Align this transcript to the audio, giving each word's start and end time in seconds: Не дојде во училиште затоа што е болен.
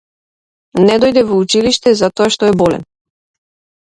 Не 0.87 0.95
дојде 1.03 1.23
во 1.29 1.37
училиште 1.47 1.95
затоа 2.03 2.33
што 2.37 2.51
е 2.53 2.59
болен. 2.63 2.89